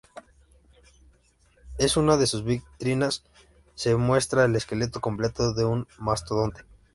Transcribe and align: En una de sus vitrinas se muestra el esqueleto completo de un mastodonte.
En 1.77 1.89
una 2.01 2.17
de 2.17 2.25
sus 2.25 2.43
vitrinas 2.43 3.23
se 3.75 3.95
muestra 3.95 4.45
el 4.45 4.55
esqueleto 4.55 4.99
completo 4.99 5.53
de 5.53 5.63
un 5.63 5.87
mastodonte. 5.99 6.63